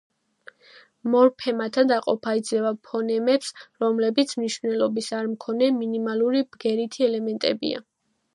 მორფემათა 1.15 1.83
დაყოფა 1.91 2.33
იძლევა 2.39 2.71
ფონემებს, 2.87 3.51
რომლებიც 3.85 4.33
მნიშვნელობის 4.41 5.11
არმქონე, 5.19 5.69
მინიმალური 5.83 6.43
ბგერითი 6.57 7.07
ელემენტებია. 7.11 7.85